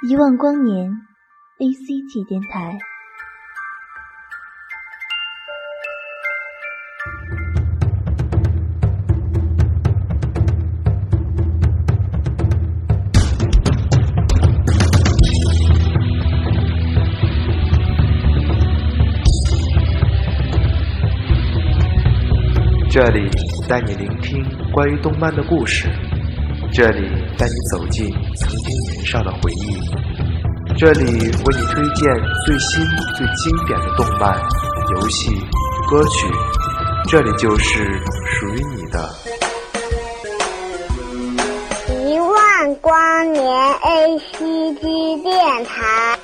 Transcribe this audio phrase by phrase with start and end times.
[0.00, 0.92] 一万光年
[1.58, 2.78] ，A C G 电台。
[22.88, 23.28] 这里
[23.68, 25.88] 带你聆听关于动漫的故事，
[26.70, 29.80] 这里带你走进曾经年少的回忆，
[30.76, 32.14] 这里为你推荐
[32.46, 32.84] 最新
[33.16, 34.38] 最经典的动漫、
[34.94, 35.34] 游戏、
[35.90, 36.26] 歌曲，
[37.08, 37.82] 这里就是
[38.26, 39.10] 属于你的
[42.06, 46.18] 一万光年 A C G 电台。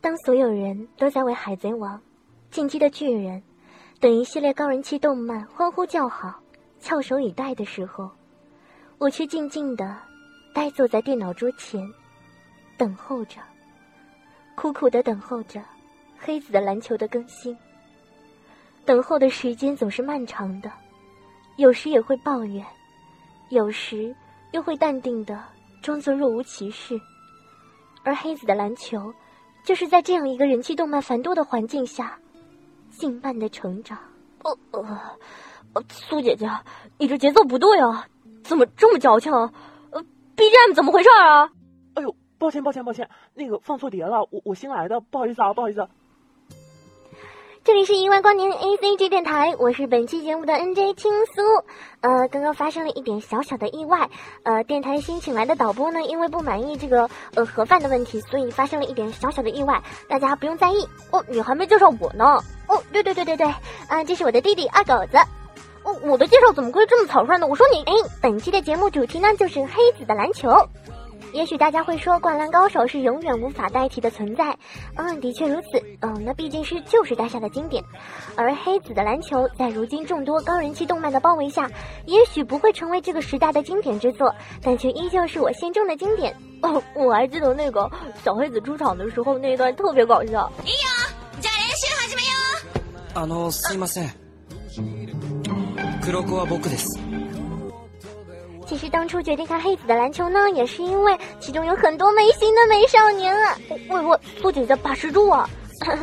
[0.00, 1.94] 当所有人都在为《海贼王》
[2.50, 3.36] 《进击的巨人》
[4.00, 6.40] 等一系列高人气动漫欢呼叫好、
[6.80, 8.10] 翘首以待的时候，
[8.98, 9.96] 我却静静地
[10.52, 11.88] 呆坐在电脑桌前，
[12.76, 13.40] 等候着，
[14.56, 15.62] 苦苦地等候着
[16.18, 17.56] 黑子的篮球的更新。
[18.84, 20.72] 等候的时间总是漫长的，
[21.56, 22.66] 有时也会抱怨，
[23.50, 24.14] 有时
[24.52, 25.44] 又会淡定的
[25.80, 27.00] 装作若无其事。
[28.02, 29.14] 而黑子的篮球，
[29.62, 32.18] 就是在这样一个人气动漫繁多的环境下。
[32.90, 33.96] 静慢的成长。
[34.42, 36.50] 哦呃，苏姐姐，
[36.98, 38.08] 你这节奏不对啊，
[38.48, 39.30] 怎么这么矫情？
[39.30, 40.02] 呃
[40.34, 41.50] ，BGM 怎么回事啊？
[41.92, 45.86] 哎呦，抱歉抱歉抱歉，那个放错碟了，我我新来的，不好意思啊，不好意思。
[47.62, 51.42] 这里是一万光年 A C G 电台，我是本期节目的 N J 青苏。
[52.00, 54.08] 呃，刚刚发生了一点小小的意外，
[54.44, 60.88] 呃，电台新请来的导播呢，因为不满意这个呃盒饭的问题，所以发生了一点小小的意外，大家不用在意。
[61.10, 62.24] 哦，你还没介绍我呢。
[62.66, 63.46] 哦，对对对对对，
[63.88, 65.18] 啊，这是我的弟弟二狗子。
[65.87, 67.47] 哦，我的介绍怎么可以这么草率呢？
[67.47, 70.49] 我说你，哎，本期的节目主题呢就是黑子的篮球。
[71.33, 74.55] 也许大家会说，《灌篮高手》是永远无法代替的存在。
[74.95, 75.81] 嗯，的确如此。
[76.01, 77.83] 嗯，那毕竟是旧时代下的经典。
[78.35, 81.67] 而黑子的篮球，在如今众多高人气动漫的包围下，
[82.05, 86.31] 也许不会成为这个时代的经典之作，但却依旧是我心中的经典。
[86.61, 87.89] 哦，我还记得那个
[88.23, 90.51] 小黑子出场的时候那一段特别搞笑。
[90.63, 90.87] いいよ。
[91.41, 92.29] じゃあ練習始めよ
[93.15, 94.13] あのすいません。
[96.01, 96.99] 黒子は僕です。
[98.65, 103.57] 其实当初决定看黑子的篮球呢，也是因为其中有很多美型的美少年啊。
[103.89, 105.49] 喂喂，苏姐姐把持住啊！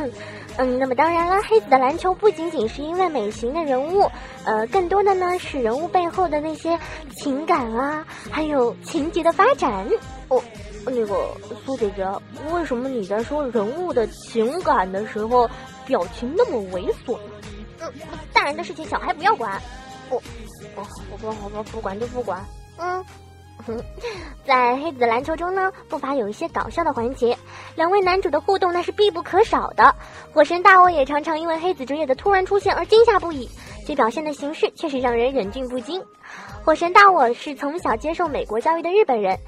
[0.57, 4.09] 嗯，那么当然了，黑子的篮球不仅仅是因为美型的人物，
[4.45, 6.77] 呃，更多的呢是人物背后的那些
[7.17, 9.87] 情感啊，还有情节的发展。
[10.29, 10.41] 哦，
[10.85, 11.31] 那个
[11.65, 12.07] 苏姐姐，
[12.53, 15.49] 为什么你在说人物的情感的时候，
[15.85, 17.34] 表情那么猥琐呢？
[18.32, 19.52] 大人的事情小孩不要管。
[20.10, 20.20] 哦，
[20.76, 22.44] 哦，好吧，好吧，不管就不管。
[22.78, 23.04] 嗯，
[24.46, 27.36] 在黑子的篮球中呢，不乏有一些搞笑的环节，
[27.74, 29.94] 两位男主的互动那是必不可少的。
[30.32, 33.48] 火神大我也常常因为黑子哲也的突然出现而惊吓不已，
[33.86, 36.02] 其表现的形式确实让人忍俊不禁。
[36.64, 39.38] 火神大我是从小接受美国教育的日本人。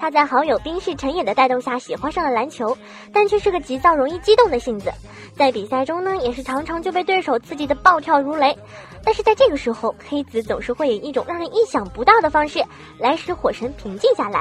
[0.00, 2.74] 他在好友冰室陈也的带动下喜欢上了篮球，
[3.12, 4.90] 但却是个急躁、容易激动的性子。
[5.36, 8.56] 在比赛中呢，也是常常就被对手刺激的暴跳如雷。
[9.04, 12.64] 但是在这个时候，黑子总是会以一种让人意想不到的方式
[12.98, 14.40] 来使火神平静下来。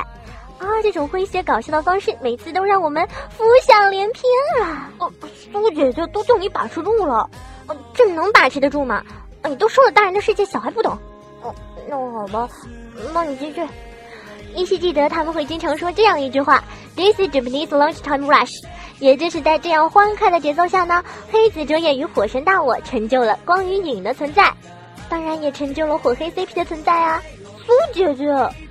[0.60, 4.24] 啊，这种诙谐搞笑的方式，每次都让我们浮想联翩
[4.64, 4.90] 啊！
[5.00, 5.12] 哦，
[5.52, 7.30] 苏姐姐都叫你把持住了，
[7.68, 9.04] 哦，这能把持得住吗？
[9.44, 10.98] 你都说了，大人的世界小孩不懂。
[11.42, 11.54] 哦，
[11.88, 12.50] 那好吧，
[13.14, 13.62] 那你继续。
[14.56, 16.64] 依稀记得他们会经常说这样一句话
[16.96, 18.54] ：“This is Japanese lunchtime rush。”
[19.00, 21.02] 也就是在这样欢快的节奏下呢，
[21.32, 24.52] 黑子哲也与火神大我成就了光与影的存在，
[25.08, 27.24] 当然也成就了火黑 CP 的存在啊。
[27.66, 28.26] 苏姐姐，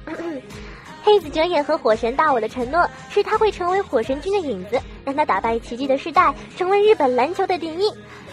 [1.02, 7.90] 黑子哲也和火神大我的承诺是他会成为火神君的影子，让他打败奇迹的世代，成为日本篮球的第一。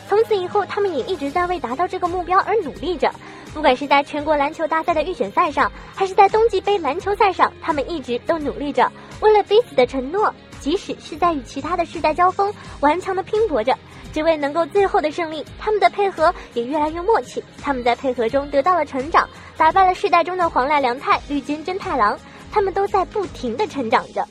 [0.10, 3.10] 从此以后，他们也一直在为达到这个目标而努力着。
[3.56, 8.92] 不管是在全国篮球大赛的预选赛上，还是在冬季杯篮球赛上，他们一直都努力着，
[9.22, 13.74] 为了彼此的承诺，即使是在与其他的世代交锋，顽强的拼搏着，
[14.12, 15.44] 只为能够最后的胜利。
[15.58, 22.20] 他们的配合也越来越默契，他们在配合中得到了成长，打败了世代中的黄濑良太、绿间真太郎，
[22.52, 24.28] 他们都在不停的成长着。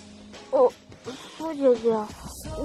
[0.51, 0.71] 哦，
[1.39, 1.97] 苏姐姐。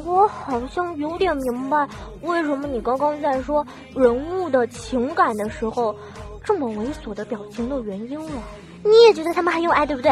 [0.06, 1.88] 我好像有点明白，
[2.22, 3.66] 为什么你刚刚在说
[3.96, 5.96] 人物的情感的时候，
[6.50, 8.42] 这么猥琐的表情的原因了。
[8.84, 10.12] 你也觉得他们很有爱，对不对？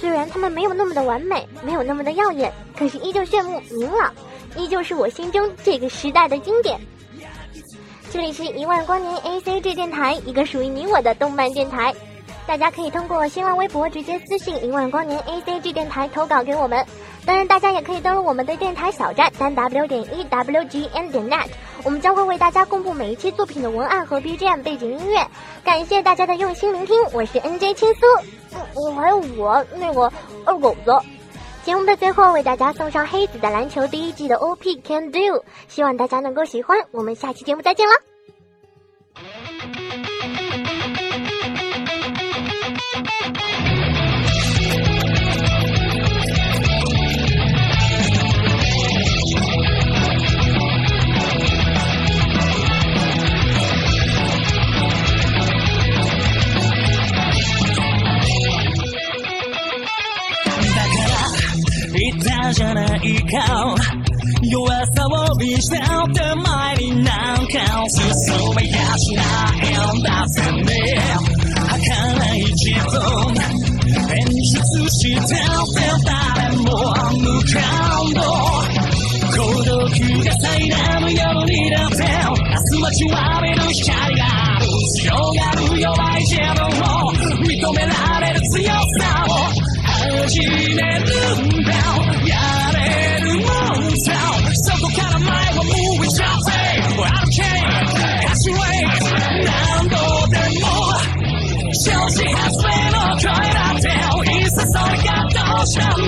[0.00, 4.10] 虽然他们没有那么的完美，没有那么的耀眼，可是依旧炫目明朗，
[4.56, 6.80] 依旧是我心中这个时代的经典。
[8.10, 11.94] 这里是一万光年 A C G 电台，一个属于你我的动漫电台。
[12.46, 16.82] 大家可以通过新浪微博直接私信“一万光年 A C G 电台”投稿给我们。
[17.26, 21.46] 当然，大家也可以登录我们的电台小站三 w 点 e w g n 点 net，
[21.88, 25.26] 我们将会为大家公布每一期作品的文案和 BGM 背景音乐。
[25.64, 28.06] 感谢大家的用心聆听，我是 N J 青苏，
[28.74, 30.12] 我还有我那个
[30.44, 30.94] 二狗子。
[31.64, 36.78] 节目的最后，为大家送上黑子的篮球第一季的 OP Can Do，希望大家能够喜欢。
[36.90, 37.94] 我们下期节目再见了。
[62.68, 63.74] ゃないか
[64.42, 65.82] 弱さを見せて
[66.36, 69.22] 前になんか進めやしな
[69.54, 70.68] いんだぜね
[71.54, 72.98] 儚い自分
[74.10, 75.36] 演出してて
[76.04, 76.62] 誰も
[77.16, 78.20] 無感動
[79.36, 82.34] 孤独が苛む夜になって明
[82.76, 84.66] 日待ちわびる光がある
[84.96, 87.28] 強がる弱い自分を。
[87.48, 89.30] 認められる強さを
[89.84, 90.40] 始
[90.74, 91.06] める
[91.46, 92.07] んだ。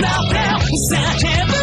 [0.00, 1.59] したんだって叫ぶ